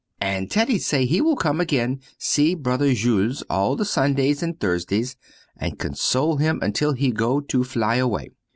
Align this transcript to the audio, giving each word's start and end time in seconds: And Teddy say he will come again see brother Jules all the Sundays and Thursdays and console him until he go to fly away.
And 0.19 0.49
Teddy 0.49 0.79
say 0.79 1.05
he 1.05 1.21
will 1.21 1.35
come 1.35 1.61
again 1.61 1.99
see 2.17 2.55
brother 2.55 2.91
Jules 2.91 3.43
all 3.51 3.75
the 3.75 3.85
Sundays 3.85 4.41
and 4.41 4.59
Thursdays 4.59 5.15
and 5.55 5.77
console 5.77 6.37
him 6.37 6.57
until 6.63 6.93
he 6.93 7.11
go 7.11 7.39
to 7.39 7.63
fly 7.63 7.97
away. 7.97 8.31